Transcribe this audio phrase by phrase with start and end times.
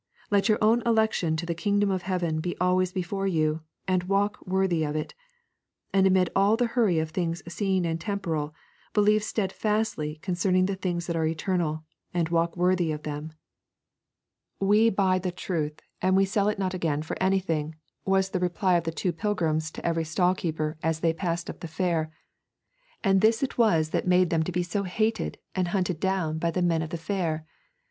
[0.31, 4.39] Let your own election to the kingdom of heaven be always before you, and walk
[4.47, 5.13] worthy of it;
[5.93, 8.55] and amid all the hurry of things seen and temporal,
[8.95, 11.83] believe steadfastly concerning the things that are eternal,
[12.15, 13.33] and walk worthy of them.
[14.59, 18.77] 'We buy the truth and we sell it not again for anything,' was the reply
[18.77, 22.11] of the two pilgrims to every stall keeper as they passed up the fair,
[23.03, 26.49] and this it was that made them to be so hated and hunted down by
[26.49, 27.45] the men of the fair.